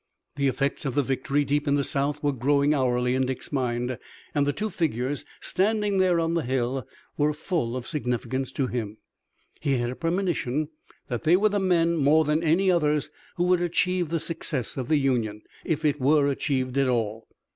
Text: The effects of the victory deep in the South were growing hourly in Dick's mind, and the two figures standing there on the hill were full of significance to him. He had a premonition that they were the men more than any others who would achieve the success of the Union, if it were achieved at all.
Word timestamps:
The 0.35 0.47
effects 0.47 0.83
of 0.83 0.95
the 0.95 1.03
victory 1.03 1.45
deep 1.45 1.67
in 1.67 1.75
the 1.75 1.83
South 1.83 2.23
were 2.23 2.31
growing 2.33 2.73
hourly 2.73 3.13
in 3.13 3.27
Dick's 3.27 3.51
mind, 3.51 3.99
and 4.33 4.47
the 4.47 4.51
two 4.51 4.71
figures 4.71 5.25
standing 5.41 5.99
there 5.99 6.19
on 6.19 6.33
the 6.33 6.41
hill 6.41 6.87
were 7.17 7.33
full 7.35 7.77
of 7.77 7.85
significance 7.85 8.51
to 8.53 8.65
him. 8.65 8.97
He 9.59 9.77
had 9.77 9.91
a 9.91 9.95
premonition 9.95 10.69
that 11.07 11.23
they 11.23 11.37
were 11.37 11.49
the 11.49 11.59
men 11.59 11.97
more 11.97 12.25
than 12.25 12.41
any 12.41 12.71
others 12.71 13.11
who 13.35 13.43
would 13.43 13.61
achieve 13.61 14.09
the 14.09 14.19
success 14.19 14.75
of 14.75 14.87
the 14.87 14.97
Union, 14.97 15.43
if 15.63 15.85
it 15.85 16.01
were 16.01 16.25
achieved 16.27 16.79
at 16.79 16.87
all. 16.89 17.27